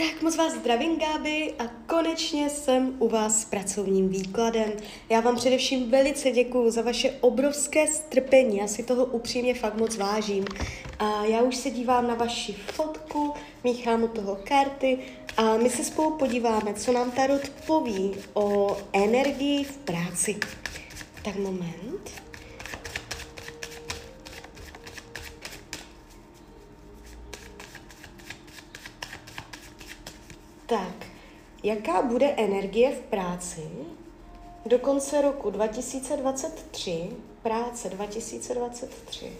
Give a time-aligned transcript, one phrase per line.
[0.00, 4.72] Tak moc vás zdravím, Gáby, a konečně jsem u vás s pracovním výkladem.
[5.08, 9.96] Já vám především velice děkuju za vaše obrovské strpení, já si toho upřímně fakt moc
[9.96, 10.44] vážím.
[10.98, 13.34] A já už se dívám na vaši fotku,
[13.64, 14.98] míchám u toho karty
[15.36, 20.38] a my se spolu podíváme, co nám Tarot poví o energii v práci.
[21.24, 22.29] Tak moment.
[30.70, 31.06] Tak,
[31.62, 33.70] jaká bude energie v práci
[34.66, 37.10] do konce roku 2023,
[37.42, 39.32] práce 2023?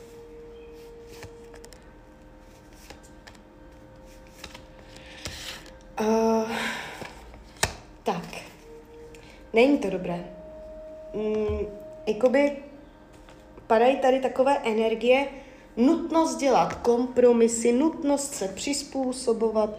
[6.01, 6.51] Uh,
[8.03, 8.25] tak,
[9.53, 10.25] není to dobré.
[11.15, 11.59] Mm,
[12.07, 12.57] jakoby
[13.67, 15.29] padají tady takové energie,
[15.77, 19.71] nutnost dělat kompromisy, nutnost se přizpůsobovat,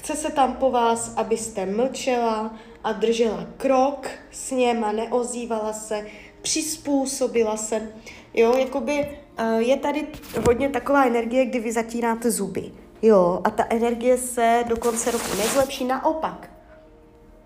[0.00, 2.54] Chce se tam po vás, abyste mlčela
[2.84, 6.06] a držela krok s něma, neozývala se,
[6.42, 7.92] přizpůsobila se.
[8.34, 10.06] Jo, jakoby uh, je tady
[10.46, 12.72] hodně taková energie, kdy vy zatíráte zuby.
[13.02, 16.50] Jo, a ta energie se do konce roku nezlepší, naopak.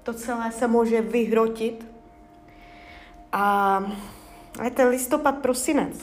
[0.03, 1.87] To celé se může vyhrotit.
[3.33, 3.77] A,
[4.67, 5.97] a ten listopad, prosinec,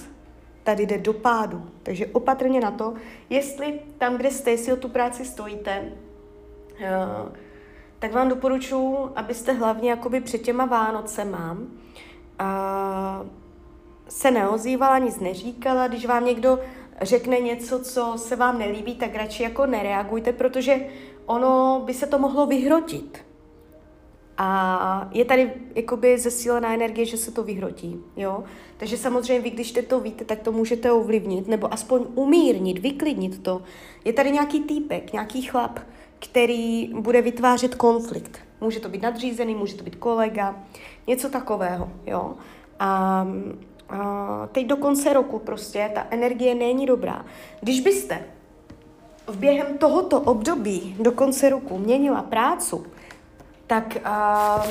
[0.63, 1.71] tady jde do pádu.
[1.83, 2.93] Takže opatrně na to,
[3.29, 6.10] jestli tam, kde jste, jestli o tu práci stojíte, Eh,
[7.99, 13.27] tak vám doporučuji, abyste hlavně jakoby před těma Vánocema uh,
[14.07, 16.59] se neozývala, nic neříkala, když vám někdo
[17.01, 20.79] řekne něco, co se vám nelíbí, tak radši jako nereagujte, protože
[21.25, 23.25] ono by se to mohlo vyhrotit.
[24.37, 28.43] A je tady jakoby zesílená energie, že se to vyhrotí, jo.
[28.77, 33.61] Takže samozřejmě vy, když to víte, tak to můžete ovlivnit, nebo aspoň umírnit, vyklidnit to.
[34.05, 35.79] Je tady nějaký týpek, nějaký chlap,
[36.21, 38.39] který bude vytvářet konflikt.
[38.61, 40.55] Může to být nadřízený, může to být kolega,
[41.07, 42.33] něco takového, jo.
[42.79, 43.27] A,
[43.89, 47.25] a teď do konce roku prostě ta energie není dobrá.
[47.61, 48.23] Když byste
[49.27, 52.85] v během tohoto období do konce roku měnila prácu,
[53.67, 54.63] tak a,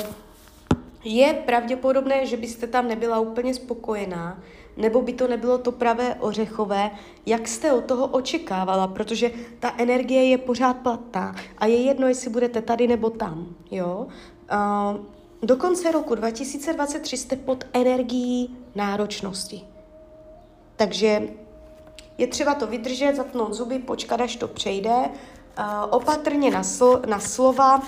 [1.03, 4.39] je pravděpodobné, že byste tam nebyla úplně spokojená,
[4.77, 6.91] nebo by to nebylo to pravé ořechové,
[7.25, 12.29] jak jste od toho očekávala, protože ta energie je pořád platná a je jedno, jestli
[12.29, 14.07] budete tady nebo tam, jo.
[14.53, 15.05] Uh,
[15.43, 19.61] do konce roku 2023 jste pod energií náročnosti.
[20.75, 21.21] Takže
[22.17, 24.91] je třeba to vydržet, zatnout zuby, počkat, až to přejde
[25.89, 27.75] opatrně na, sl- na slova.
[27.75, 27.83] Uh,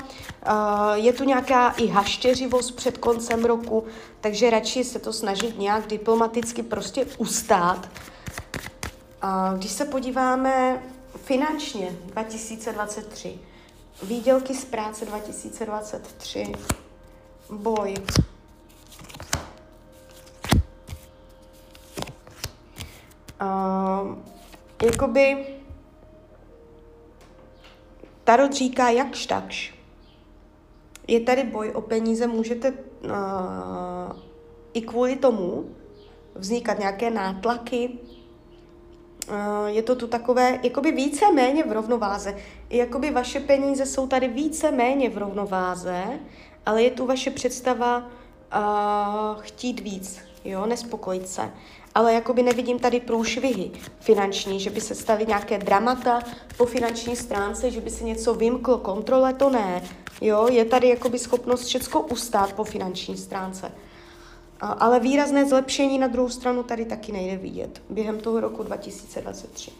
[0.94, 3.86] je tu nějaká i haštěřivost před koncem roku,
[4.22, 7.90] takže radši se to snažit nějak diplomaticky prostě ustát.
[9.24, 10.84] Uh, když se podíváme
[11.16, 13.40] finančně 2023,
[14.04, 16.52] výdělky z práce 2023,
[17.50, 17.96] boj,
[23.42, 24.18] uh,
[24.84, 25.53] jakoby
[28.24, 29.74] Tarot říká jakž takž.
[31.08, 33.10] Je tady boj o peníze, můžete uh,
[34.74, 35.66] i kvůli tomu
[36.36, 37.90] vznikat nějaké nátlaky.
[39.30, 42.38] Uh, je to tu takové, jakoby více méně v rovnováze.
[42.70, 46.04] Jakoby vaše peníze jsou tady více méně v rovnováze,
[46.66, 51.52] ale je tu vaše představa uh, chtít víc, jo, nespokojit se
[51.96, 56.22] ale jakoby nevidím tady průšvihy finanční, že by se staly nějaké dramata
[56.58, 59.84] po finanční stránce, že by se něco vymklo kontrole, to ne.
[60.22, 63.72] Jo, je tady jakoby schopnost všecko ustát po finanční stránce.
[64.60, 69.72] Ale výrazné zlepšení na druhou stranu tady taky nejde vidět během toho roku 2023.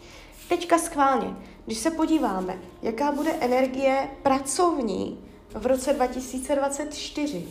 [0.48, 1.36] Teďka schválně,
[1.66, 5.18] když se podíváme, jaká bude energie pracovní
[5.54, 7.48] v roce 2024,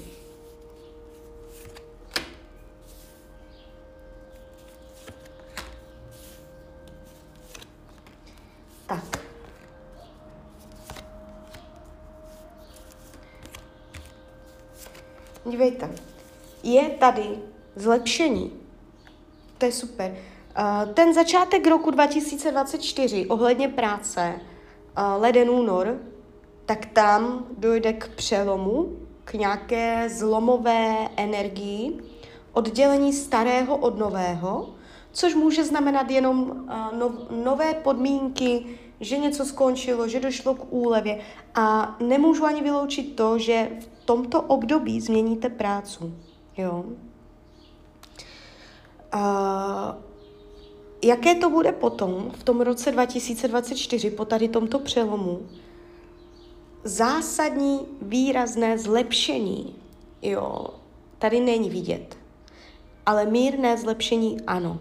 [15.46, 15.92] Dívejte,
[16.64, 17.24] je tady
[17.76, 18.52] zlepšení.
[19.58, 20.12] To je super.
[20.60, 25.98] Uh, ten začátek roku 2024 ohledně práce, uh, leden, únor,
[26.66, 32.00] tak tam dojde k přelomu, k nějaké zlomové energii,
[32.54, 34.70] oddělení starého od nového,
[35.12, 36.66] což může znamenat jenom
[36.98, 37.14] no,
[37.44, 38.66] nové podmínky,
[39.04, 41.20] že něco skončilo, že došlo k úlevě
[41.56, 46.14] a nemůžu ani vyloučit to, že v tomto období změníte prácu.
[46.58, 46.84] Jo?
[49.16, 49.22] Uh,
[51.04, 55.42] jaké to bude potom, v tom roce 2024, po tady tomto přelomu?
[56.84, 59.76] zásadní, výrazné zlepšení,
[60.22, 60.68] jo,
[61.20, 62.18] tady není vidět.
[63.06, 64.80] Ale mírné zlepšení ano.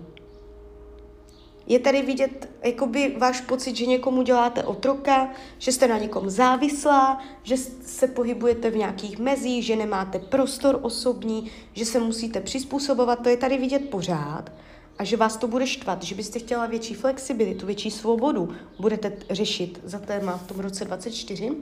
[1.67, 7.23] Je tady vidět jakoby váš pocit, že někomu děláte otroka, že jste na někom závislá,
[7.43, 7.57] že
[7.87, 13.37] se pohybujete v nějakých mezích, že nemáte prostor osobní, že se musíte přizpůsobovat, to je
[13.37, 14.53] tady vidět pořád.
[14.99, 18.49] A že vás to bude štvat, že byste chtěla větší flexibilitu, větší svobodu,
[18.79, 21.51] budete řešit za téma v tom roce 24.
[21.51, 21.57] Uh,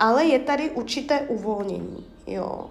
[0.00, 2.70] ale je tady určité uvolnění, jo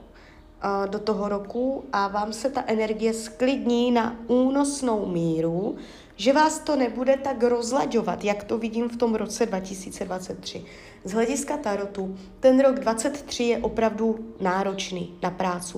[0.90, 5.76] do toho roku a vám se ta energie sklidní na únosnou míru,
[6.16, 10.66] že vás to nebude tak rozlaďovat, jak to vidím v tom roce 2023.
[11.04, 15.78] Z hlediska tarotu, ten rok 23 je opravdu náročný na práci.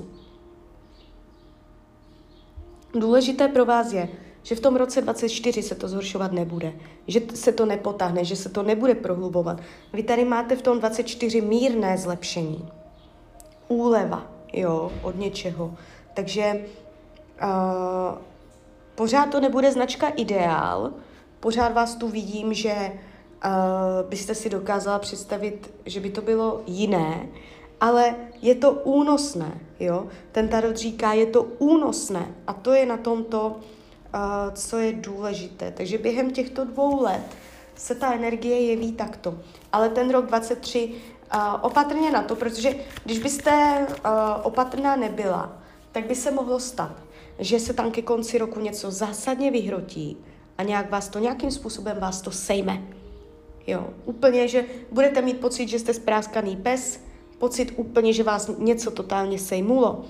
[2.93, 4.09] Důležité pro vás je,
[4.43, 6.73] že v tom roce 24 se to zhoršovat nebude,
[7.07, 9.61] že se to nepotáhne, že se to nebude prohlubovat.
[9.93, 12.69] Vy tady máte v tom 24 mírné zlepšení,
[13.67, 15.75] úleva, jo, od něčeho.
[16.13, 16.65] Takže
[17.43, 18.17] uh,
[18.95, 20.91] pořád to nebude značka ideál,
[21.39, 27.27] pořád vás tu vidím, že uh, byste si dokázala představit, že by to bylo jiné,
[27.81, 30.07] ale je to únosné, jo.
[30.31, 35.71] Ten tarot říká, je to únosné a to je na tomto, uh, co je důležité.
[35.71, 37.23] Takže během těchto dvou let
[37.75, 39.37] se ta energie jeví takto.
[39.71, 40.91] Ale ten rok 23
[41.61, 42.75] opatrně na to, protože
[43.05, 44.11] když byste uh,
[44.43, 45.57] opatrná nebyla,
[45.91, 46.95] tak by se mohlo stát,
[47.39, 50.17] že se tam ke konci roku něco zásadně vyhrotí
[50.57, 52.83] a nějak vás to, nějakým způsobem vás to sejme.
[53.67, 56.99] Jo, úplně, že budete mít pocit, že jste spráskaný pes,
[57.37, 60.05] pocit úplně, že vás něco totálně sejmulo.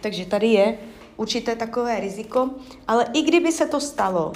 [0.00, 0.78] Takže tady je
[1.16, 2.50] určité takové riziko,
[2.88, 4.32] ale i kdyby se to stalo,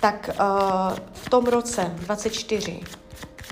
[0.00, 2.80] tak uh, v tom roce 24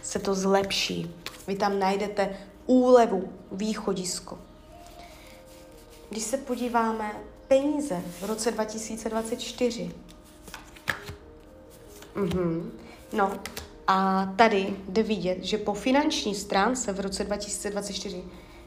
[0.03, 1.15] se to zlepší.
[1.49, 2.37] Vy tam najdete
[2.67, 4.39] úlevu, východisko.
[6.11, 7.13] Když se podíváme
[7.49, 9.95] peníze v roce 2024.
[12.15, 12.73] Mhm.
[13.13, 13.33] No
[13.87, 18.25] a tady jde vidět, že po finanční stránce v roce 2024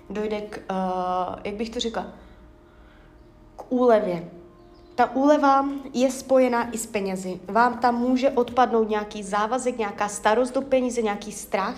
[0.09, 2.07] dojde k, uh, jak bych to řekla,
[3.55, 4.29] k úlevě.
[4.95, 7.39] Ta úleva je spojená i s penězi.
[7.47, 11.77] Vám tam může odpadnout nějaký závazek, nějaká starost do peníze, nějaký strach,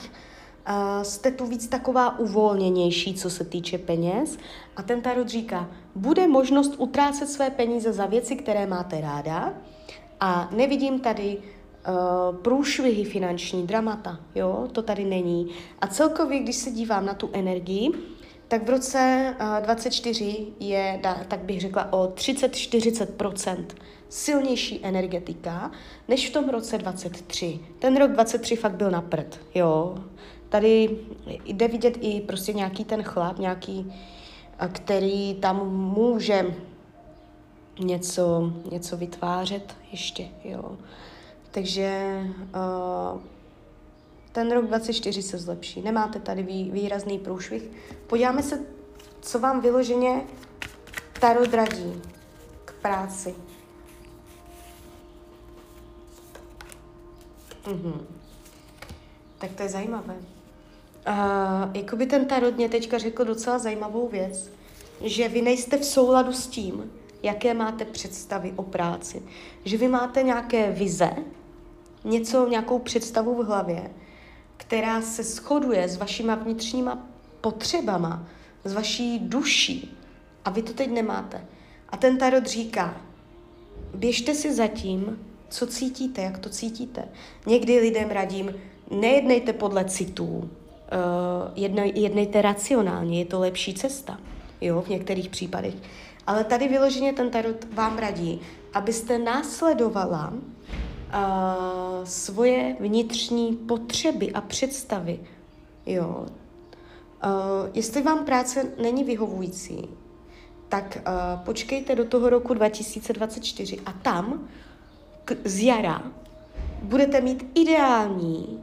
[1.01, 4.37] jste tu víc taková uvolněnější, co se týče peněz.
[4.75, 9.53] A ten tarot říká, bude možnost utrácet své peníze za věci, které máte ráda
[10.19, 15.47] a nevidím tady uh, průšvihy finanční, dramata, jo, to tady není.
[15.81, 17.91] A celkově, když se dívám na tu energii,
[18.47, 23.65] tak v roce uh, 24 je, tak bych řekla, o 30-40%
[24.09, 25.71] silnější energetika,
[26.07, 27.59] než v tom roce 23.
[27.79, 29.95] Ten rok 23 fakt byl na prd, jo
[30.53, 30.97] tady
[31.45, 33.93] jde vidět i prostě nějaký ten chlap, nějaký,
[34.71, 36.55] který tam může
[37.79, 40.77] něco, něco vytvářet ještě, jo.
[41.51, 42.19] Takže
[43.13, 43.21] uh,
[44.31, 45.81] ten rok 24 se zlepší.
[45.81, 47.63] Nemáte tady vý, výrazný průšvih.
[48.07, 48.65] Podíváme se,
[49.21, 50.21] co vám vyloženě
[51.19, 52.01] Tarot radí
[52.65, 53.35] k práci.
[57.67, 58.07] Mhm.
[59.37, 60.32] Tak to je zajímavé.
[61.07, 64.51] Uh, jakoby ten tarot mě teďka řekl docela zajímavou věc,
[65.01, 66.91] že vy nejste v souladu s tím,
[67.23, 69.21] jaké máte představy o práci.
[69.65, 71.11] Že vy máte nějaké vize,
[72.03, 73.91] něco, nějakou představu v hlavě,
[74.57, 77.07] která se shoduje s vašima vnitřníma
[77.41, 78.27] potřebama,
[78.63, 79.97] s vaší duší.
[80.45, 81.45] A vy to teď nemáte.
[81.89, 83.01] A ten tarot říká,
[83.95, 87.07] běžte si za tím, co cítíte, jak to cítíte.
[87.45, 88.55] Někdy lidem radím,
[88.91, 90.49] nejednejte podle citů,
[90.93, 94.17] uh, jednej, jednejte racionálně, je to lepší cesta,
[94.61, 95.73] jo, v některých případech.
[96.27, 98.41] Ale tady vyloženě ten tarot vám radí,
[98.73, 100.39] abyste následovala uh,
[102.03, 105.19] svoje vnitřní potřeby a představy,
[105.85, 106.25] jo.
[106.25, 109.89] Uh, jestli vám práce není vyhovující,
[110.69, 114.47] tak uh, počkejte do toho roku 2024 a tam
[115.25, 116.03] k, z jara
[116.83, 118.59] budete mít ideální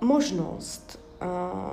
[0.00, 1.05] možnost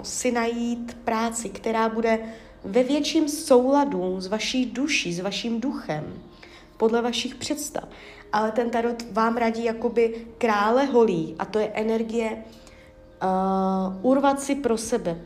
[0.04, 2.20] si najít práci, která bude
[2.64, 6.14] ve větším souladu s vaší duší, s vaším duchem,
[6.78, 7.84] podle vašich představ.
[8.32, 12.44] Ale ten tarot vám radí jakoby krále holí a to je energie
[13.24, 15.22] uh, urvat si pro sebe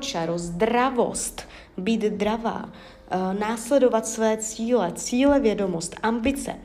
[0.00, 6.56] čaro, zdravost, být dravá, uh, následovat své cíle, cíle vědomost, ambice,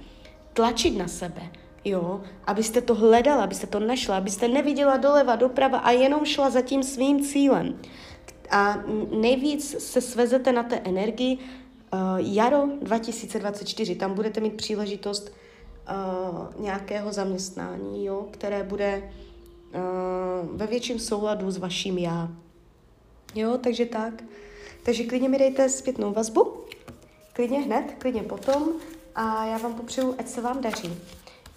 [0.53, 1.41] tlačit na sebe,
[1.85, 6.61] jo, abyste to hledala, abyste to našla, abyste neviděla doleva, doprava a jenom šla za
[6.61, 7.79] tím svým cílem.
[8.51, 13.95] A nejvíc se svezete na té energii uh, jaro 2024.
[13.95, 19.11] Tam budete mít příležitost uh, nějakého zaměstnání, jo, které bude
[19.73, 22.29] uh, ve větším souladu s vaším já.
[23.35, 24.23] Jo, takže tak.
[24.83, 26.53] Takže klidně mi dejte zpětnou vazbu,
[27.33, 28.69] klidně hned, klidně potom
[29.15, 30.97] a já vám popřeju, ať se vám daří,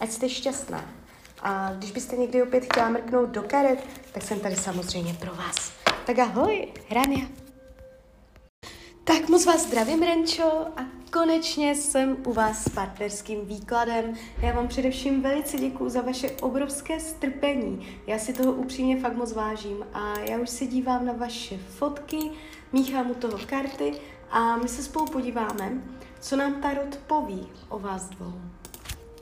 [0.01, 0.85] ať jste šťastná.
[1.43, 5.73] A když byste někdy opět chtěla mrknout do karet, tak jsem tady samozřejmě pro vás.
[6.07, 7.27] Tak ahoj, Hrania.
[9.05, 14.15] Tak moc vás zdravím, Renčo, a konečně jsem u vás s partnerským výkladem.
[14.43, 17.87] Já vám především velice děkuji za vaše obrovské strpení.
[18.07, 22.19] Já si toho upřímně fakt moc vážím a já už se dívám na vaše fotky,
[22.73, 23.93] míchám u toho karty
[24.31, 25.73] a my se spolu podíváme,
[26.21, 28.58] co nám Tarot poví o vás dvou.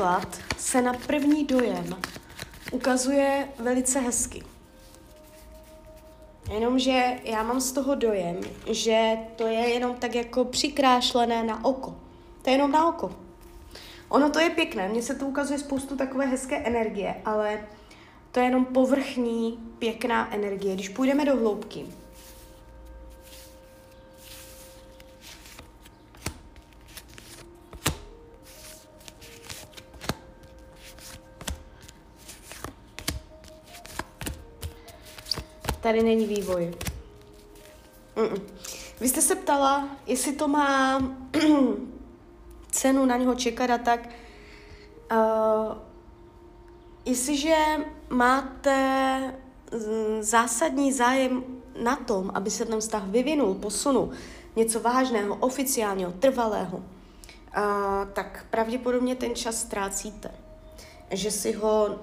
[0.00, 1.96] výklad se na první dojem
[2.72, 4.42] ukazuje velice hezky.
[6.54, 8.36] Jenomže já mám z toho dojem,
[8.70, 11.96] že to je jenom tak jako přikrášlené na oko.
[12.42, 13.12] To je jenom na oko.
[14.08, 17.60] Ono to je pěkné, mně se to ukazuje spoustu takové hezké energie, ale
[18.32, 20.74] to je jenom povrchní, pěkná energie.
[20.74, 21.86] Když půjdeme do hloubky,
[35.90, 36.74] Tady není vývoj.
[38.16, 38.40] Mm-mm.
[39.00, 41.00] Vy jste se ptala, jestli to má
[42.70, 44.08] cenu na něho čekat a tak.
[45.12, 45.76] Uh,
[47.04, 47.56] jestliže
[48.08, 49.34] máte
[50.20, 51.44] zásadní zájem
[51.82, 54.10] na tom, aby se ten vztah vyvinul, posunul,
[54.56, 56.84] něco vážného, oficiálního, trvalého, uh,
[58.12, 60.30] tak pravděpodobně ten čas ztrácíte.
[61.10, 61.98] Že si ho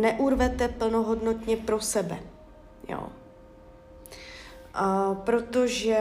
[0.00, 2.18] neurvete plnohodnotně pro sebe.
[2.88, 3.08] Jo.
[4.80, 5.98] Uh, protože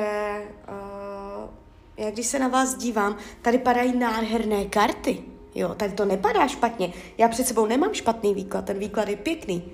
[0.68, 1.50] uh,
[1.98, 5.24] já když se na vás dívám, tady padají nádherné karty.
[5.56, 6.94] Jo, tady to nepadá špatně.
[7.18, 9.72] Já před sebou nemám špatný výklad, ten výklad je pěkný.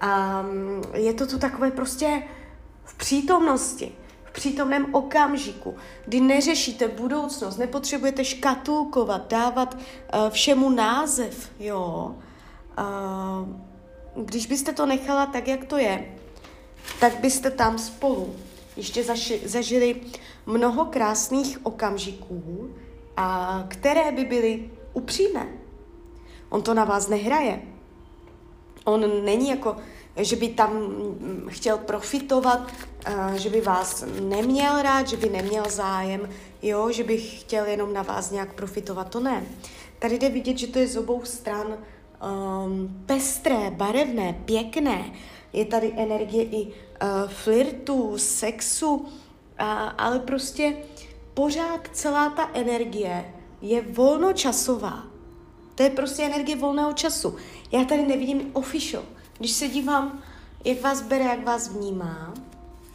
[0.00, 2.22] A um, je to tu takové prostě
[2.84, 3.92] v přítomnosti,
[4.24, 12.14] v přítomném okamžiku, kdy neřešíte budoucnost, nepotřebujete škatulkovat, dávat uh, všemu název, jo.
[12.78, 13.48] Uh,
[14.24, 16.14] když byste to nechala tak, jak to je,
[17.00, 18.36] tak byste tam spolu
[18.76, 20.00] ještě zaši, zažili
[20.46, 22.70] mnoho krásných okamžiků,
[23.16, 25.48] a které by byly upřímné.
[26.48, 27.62] On to na vás nehraje.
[28.84, 29.76] On není jako,
[30.16, 30.70] že by tam
[31.48, 32.72] chtěl profitovat,
[33.34, 36.28] že by vás neměl rád, že by neměl zájem,
[36.62, 39.46] jo, že by chtěl jenom na vás nějak profitovat, to ne.
[39.98, 45.12] Tady jde vidět, že to je z obou stran um, pestré, barevné, pěkné,
[45.52, 46.72] je tady energie i uh,
[47.28, 49.06] flirtu, sexu, uh,
[49.98, 50.76] ale prostě
[51.34, 55.02] pořád celá ta energie je volnočasová.
[55.74, 57.36] To je prostě energie volného času.
[57.72, 59.02] Já tady nevidím official.
[59.38, 60.22] Když se dívám,
[60.64, 62.34] jak vás bere, jak vás vnímá,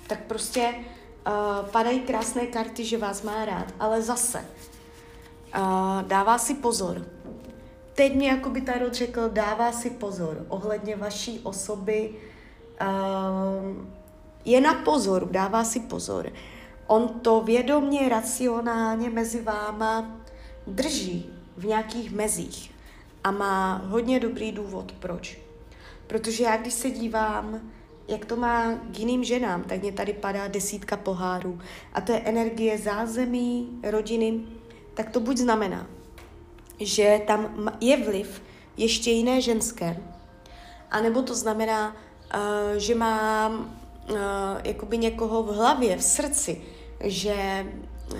[0.07, 6.53] tak prostě uh, padají krásné karty, že vás má rád, ale zase uh, dává si
[6.53, 7.05] pozor.
[7.93, 12.15] Teď mi jako by Tarot řekl, dává si pozor ohledně vaší osoby,
[14.45, 16.31] je na pozor, dává si pozor.
[16.87, 20.17] On to vědomě, racionálně mezi váma
[20.67, 22.71] drží v nějakých mezích
[23.23, 25.39] a má hodně dobrý důvod, proč.
[26.07, 27.61] Protože já, když se dívám,
[28.07, 31.59] jak to má k jiným ženám, tak mě tady padá desítka pohárů
[31.93, 34.39] a to je energie zázemí, rodiny,
[34.93, 35.87] tak to buď znamená,
[36.79, 38.41] že tam je vliv
[38.77, 39.97] ještě jiné ženské,
[40.91, 41.95] anebo to znamená,
[42.77, 43.79] že mám
[44.09, 44.17] uh,
[44.63, 46.61] jakoby někoho v hlavě, v srdci,
[47.03, 47.65] že
[48.11, 48.19] uh,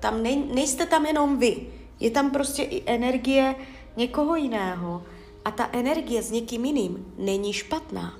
[0.00, 1.66] tam nej, nejste tam jenom vy.
[2.00, 3.54] Je tam prostě i energie
[3.96, 5.02] někoho jiného.
[5.44, 8.18] A ta energie s někým jiným není špatná.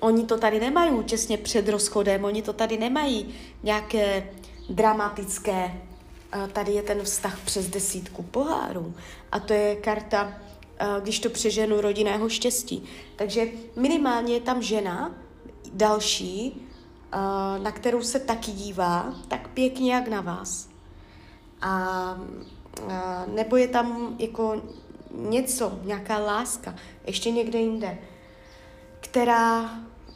[0.00, 4.28] Oni to tady nemají těsně před rozchodem, oni to tady nemají nějaké
[4.68, 5.80] dramatické,
[6.52, 8.94] tady je ten vztah přes desítku pohárů.
[9.32, 10.32] A to je karta,
[11.02, 12.84] když to přeženu rodinného štěstí.
[13.16, 15.14] Takže minimálně je tam žena,
[15.72, 16.66] další,
[17.62, 20.68] na kterou se taky dívá, tak pěkně jak na vás.
[21.60, 22.18] A,
[23.26, 24.62] nebo je tam jako
[25.10, 26.74] něco, nějaká láska,
[27.06, 27.98] ještě někde jinde,
[29.00, 29.70] která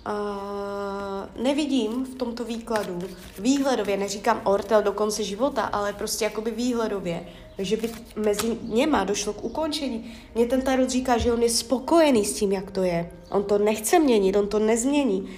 [0.07, 2.99] Uh, nevidím v tomto výkladu,
[3.38, 9.33] výhledově, neříkám ortel do konce života, ale prostě jakoby výhledově, že by mezi něma došlo
[9.33, 10.15] k ukončení.
[10.35, 13.11] Mně ten tarot říká, že on je spokojený s tím, jak to je.
[13.31, 15.29] On to nechce měnit, on to nezmění, uh,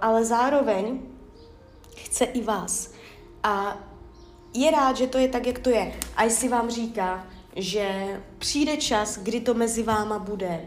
[0.00, 0.98] ale zároveň
[1.96, 2.90] chce i vás.
[3.42, 3.78] A
[4.54, 5.92] je rád, že to je tak, jak to je.
[6.16, 10.66] A jestli vám říká, že přijde čas, kdy to mezi váma bude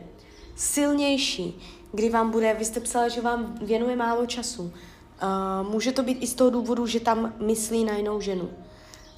[0.56, 1.62] silnější,
[1.92, 4.64] kdy vám bude, vy jste psala, že vám věnuje málo času.
[4.64, 8.50] Uh, může to být i z toho důvodu, že tam myslí na jinou ženu.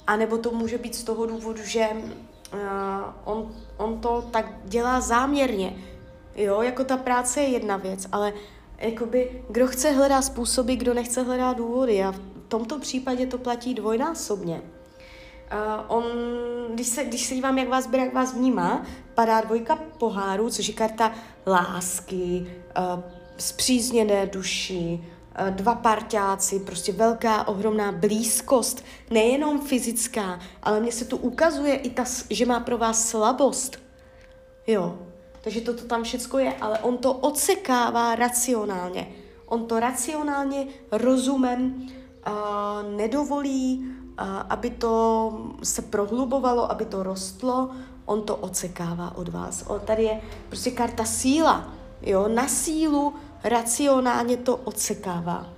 [0.06, 2.60] A nebo to může být z toho důvodu, že uh,
[3.24, 5.76] on, on to tak dělá záměrně.
[6.34, 8.32] Jo, jako ta práce je jedna věc, ale
[8.78, 13.74] jakoby, kdo chce hledá způsoby, kdo nechce hledá důvody a v tomto případě to platí
[13.74, 14.62] dvojnásobně.
[15.52, 16.04] Uh, on,
[16.74, 20.68] když se, když se dívám, jak vás bere, jak vás vnímá, padá dvojka pohárů, což
[20.68, 21.12] je karta
[21.46, 22.46] lásky,
[22.96, 23.02] uh,
[23.36, 25.04] zpřízněné duši,
[25.50, 32.04] dva parťáci, prostě velká, ohromná blízkost, nejenom fyzická, ale mně se tu ukazuje i ta,
[32.30, 33.78] že má pro vás slabost.
[34.66, 34.98] Jo,
[35.40, 39.08] takže toto tam všecko je, ale on to odsekává racionálně.
[39.46, 41.88] On to racionálně, rozumem
[42.26, 43.92] uh, nedovolí
[44.48, 47.70] aby to se prohlubovalo, aby to rostlo,
[48.04, 49.64] on to odsekává od vás.
[49.66, 51.72] O, tady je prostě karta síla.
[52.02, 52.28] Jo?
[52.28, 55.52] Na sílu racionálně to odsekává.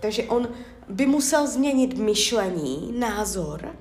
[0.00, 0.48] Takže on
[0.88, 3.76] by musel změnit myšlení, názor,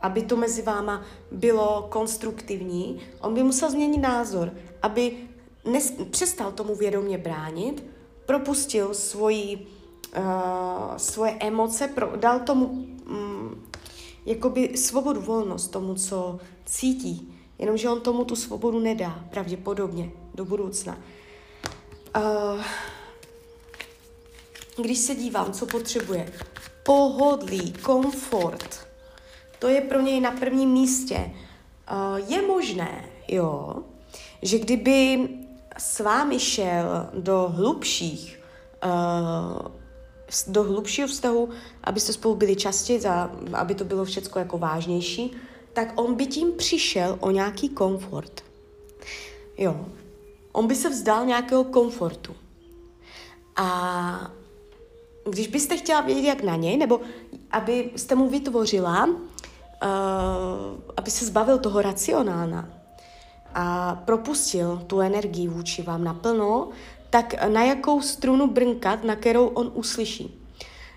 [0.00, 3.00] aby to mezi váma bylo konstruktivní.
[3.20, 5.16] On by musel změnit názor, aby
[5.64, 7.84] nes- přestal tomu vědomě bránit,
[8.26, 9.66] propustil svoji,
[10.18, 13.66] uh, svoje emoce, pro, dal tomu um,
[14.26, 17.34] jakoby svobodu, volnost tomu, co cítí.
[17.58, 20.98] Jenomže on tomu tu svobodu nedá, pravděpodobně, do budoucna.
[22.16, 22.62] Uh,
[24.76, 26.32] když se dívám, co potřebuje,
[26.82, 28.88] pohodlí, komfort,
[29.58, 31.30] to je pro něj na prvním místě.
[31.92, 33.76] Uh, je možné, jo,
[34.42, 35.28] že kdyby
[35.78, 38.40] s vámi šel do hlubších
[38.84, 39.80] uh,
[40.46, 41.48] do hlubšího vztahu,
[41.84, 45.36] abyste spolu byli častěji, za, aby to bylo všechno jako vážnější,
[45.72, 48.44] tak on by tím přišel o nějaký komfort.
[49.58, 49.86] Jo.
[50.52, 52.36] On by se vzdal nějakého komfortu.
[53.56, 54.30] A
[55.28, 57.00] když byste chtěla vědět, jak na něj, nebo
[57.50, 59.14] abyste mu vytvořila, uh,
[60.96, 62.68] aby se zbavil toho racionálna
[63.54, 66.68] a propustil tu energii vůči vám naplno,
[67.10, 70.36] tak na jakou strunu brnkat, na kterou on uslyší.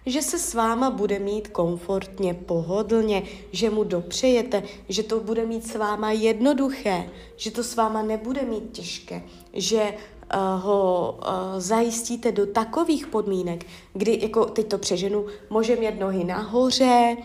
[0.06, 5.68] Že se s váma bude mít komfortně, pohodlně, že mu dopřejete, že to bude mít
[5.68, 9.94] s váma jednoduché, že to s váma nebude mít těžké, že
[10.38, 17.18] ho uh, zajistíte do takových podmínek, kdy, jako teď to přeženu, může mít nohy nahoře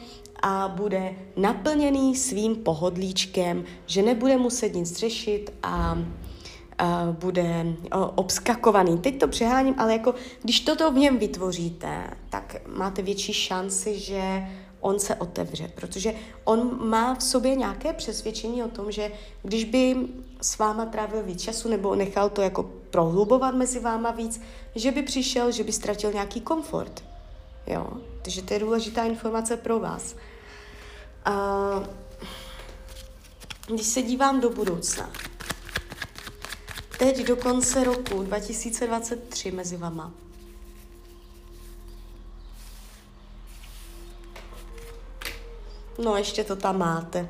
[0.42, 8.98] a bude naplněný svým pohodlíčkem, že nebude muset nic řešit a uh, bude uh, obskakovaný.
[8.98, 14.48] Teď to přeháním, ale jako když toto v něm vytvoříte, tak máte větší šanci, že
[14.80, 16.14] on se otevře, protože
[16.44, 19.12] on má v sobě nějaké přesvědčení o tom, že
[19.42, 19.96] když by
[20.40, 24.40] s váma trávil víc času nebo nechal to jako prohlubovat mezi váma víc,
[24.74, 27.04] že by přišel, že by ztratil nějaký komfort.
[27.66, 27.86] Jo,
[28.22, 30.16] takže to je důležitá informace pro vás.
[31.28, 31.86] Uh,
[33.74, 35.10] když se dívám do budoucna,
[36.98, 40.12] teď do konce roku 2023 mezi vama.
[45.98, 47.28] No, ještě to tam máte.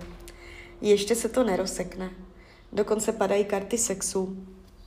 [0.81, 2.11] Ještě se to nerosekne.
[2.73, 4.37] Dokonce padají karty sexu.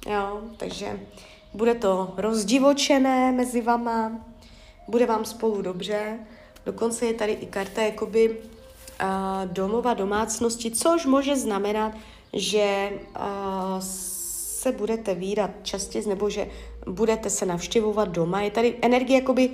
[0.08, 1.00] Jo, takže
[1.54, 4.26] bude to rozdivočené mezi vama,
[4.88, 6.20] bude vám spolu dobře.
[6.66, 8.38] Dokonce je tady i karta jakoby uh,
[9.46, 11.94] domova domácnosti, což může znamenat,
[12.34, 16.48] že uh, se budete výdat častěji nebo že
[16.88, 18.42] budete se navštěvovat doma.
[18.42, 19.50] Je tady energie jakoby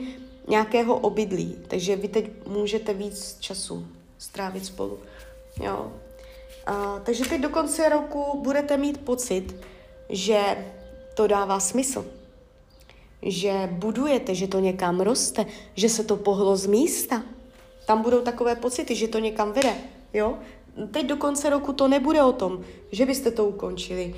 [0.48, 3.88] nějakého obydlí, takže vy teď můžete víc času
[4.18, 5.00] strávit spolu.
[5.62, 5.92] Jo.
[6.66, 9.56] A, takže teď do konce roku budete mít pocit,
[10.10, 10.40] že
[11.16, 12.06] to dává smysl.
[13.22, 17.24] Že budujete, že to někam roste, že se to pohlo z místa.
[17.86, 19.74] Tam budou takové pocity, že to někam vede.
[20.14, 20.38] Jo?
[20.92, 24.16] Teď do konce roku to nebude o tom, že byste to ukončili,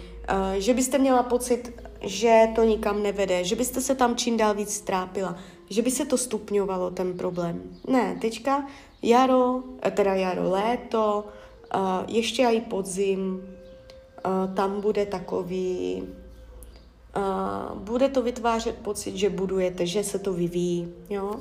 [0.57, 4.73] že byste měla pocit, že to nikam nevede, že byste se tam čím dál víc
[4.73, 5.37] strápila,
[5.69, 7.63] že by se to stupňovalo, ten problém.
[7.87, 8.67] Ne, teďka
[9.01, 11.25] jaro, eh, teda jaro, léto,
[11.75, 13.41] uh, ještě i podzim,
[14.25, 16.03] uh, tam bude takový,
[17.73, 21.35] bude to vytvářet pocit, že budujete, že se to vyvíjí, jo.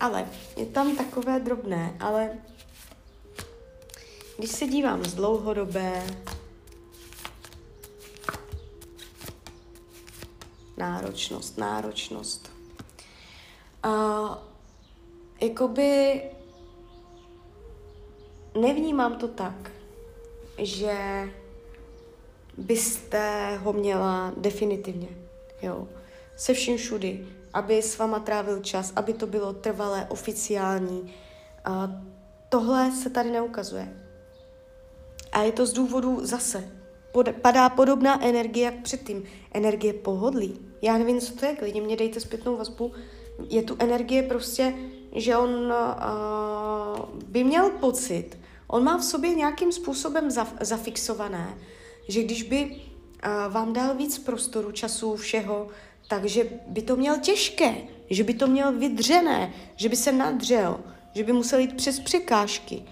[0.00, 2.30] Ale je tam takové drobné, ale
[4.38, 6.06] když se dívám z dlouhodobé
[10.76, 12.50] náročnost, náročnost.
[15.40, 16.22] Jakoby
[18.60, 19.72] nevnímám to tak,
[20.58, 20.96] že
[22.56, 25.08] byste ho měla definitivně,
[25.62, 25.88] jo,
[26.36, 31.14] se vším všudy, aby s váma trávil čas, aby to bylo trvalé, oficiální.
[31.68, 31.90] Uh,
[32.48, 33.96] tohle se tady neukazuje.
[35.32, 36.70] A je to z důvodu zase.
[37.12, 39.24] Pod, padá podobná energie jak předtím.
[39.52, 40.60] Energie pohodlí.
[40.82, 42.92] Já nevím, co to je, klidně mě dejte zpětnou vazbu.
[43.48, 44.74] Je tu energie prostě,
[45.16, 45.72] že on uh,
[47.26, 51.58] by měl pocit, on má v sobě nějakým způsobem zaf, zafixované,
[52.08, 55.68] že když by uh, vám dal víc prostoru, času, všeho,
[56.08, 57.74] takže by to měl těžké,
[58.10, 60.80] že by to měl vydřené, že by se nadřel,
[61.14, 62.82] že by musel jít přes překážky.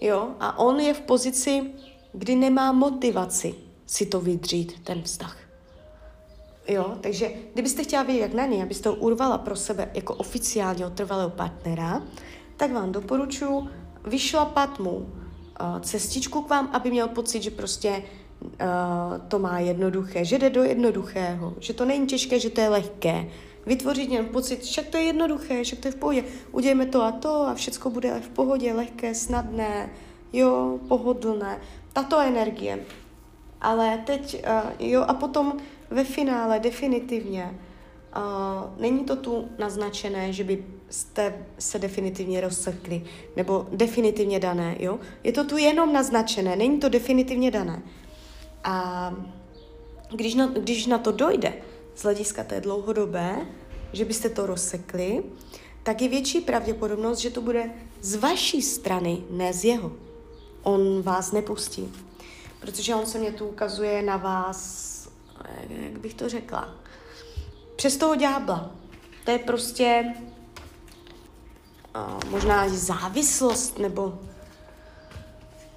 [0.00, 0.34] Jo?
[0.40, 1.62] A on je v pozici,
[2.12, 3.54] kdy nemá motivaci
[3.86, 5.39] si to vydřít, ten vztah.
[6.70, 10.90] Jo, takže kdybyste chtěla vědět, jak na něj, abyste ho urvala pro sebe jako oficiálního
[10.90, 12.02] trvalého partnera,
[12.56, 13.68] tak vám doporučuji
[14.04, 15.06] vyšlapat mu uh,
[15.80, 18.02] cestičku k vám, aby měl pocit, že prostě
[18.42, 18.48] uh,
[19.28, 23.26] to má jednoduché, že jde do jednoduchého, že to není těžké, že to je lehké.
[23.66, 26.24] Vytvořit jen pocit, že to je jednoduché, že to je v pohodě.
[26.52, 29.90] Udějme to a to a všechno bude v pohodě, lehké, snadné,
[30.32, 31.60] jo, pohodlné
[31.92, 32.78] tato energie.
[33.60, 35.52] Ale teď, uh, jo, a potom
[35.90, 37.58] ve finále definitivně
[38.16, 43.02] uh, není to tu naznačené, že byste se definitivně rozsekli,
[43.36, 44.98] nebo definitivně dané, jo.
[45.24, 47.82] Je to tu jenom naznačené, není to definitivně dané.
[48.64, 49.14] A
[50.16, 51.54] když na, když na to dojde,
[51.94, 53.46] z hlediska té dlouhodobé,
[53.92, 55.22] že byste to rozsekli,
[55.82, 57.70] tak je větší pravděpodobnost, že to bude
[58.00, 59.92] z vaší strany, ne z jeho
[60.62, 61.92] on vás nepustí.
[62.60, 65.08] Protože on se mě tu ukazuje na vás,
[65.68, 66.74] jak bych to řekla,
[67.76, 68.70] přes toho ďábla.
[69.24, 70.14] To je prostě
[71.96, 74.18] uh, možná závislost nebo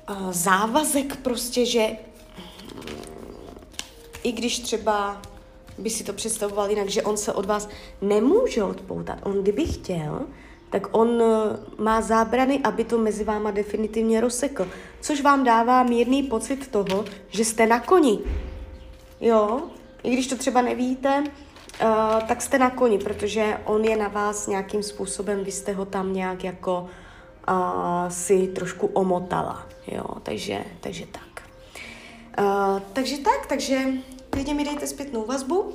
[0.10, 1.90] uh, závazek prostě, že
[4.24, 5.22] i když třeba
[5.78, 7.70] by si to představoval jinak, že on se od vás
[8.02, 9.20] nemůže odpoutat.
[9.24, 10.26] On kdyby chtěl,
[10.74, 14.68] tak on eh, má zábrany, aby to mezi váma definitivně rozsekl.
[15.02, 18.20] Což vám dává mírný pocit toho, že jste na koni.
[19.22, 19.62] Jo,
[20.04, 24.48] i když to třeba nevíte, uh, tak jste na koni, protože on je na vás
[24.48, 26.90] nějakým způsobem, vy jste ho tam nějak jako
[27.50, 29.68] uh, si trošku omotala.
[29.88, 31.44] Jo, takže, takže tak.
[32.40, 33.80] Uh, takže tak, takže
[34.30, 35.74] klidně mi dejte zpětnou vazbu,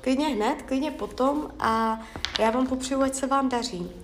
[0.00, 2.00] klidně hned, klidně potom a
[2.38, 4.01] já vám popřeju, ať se vám daří,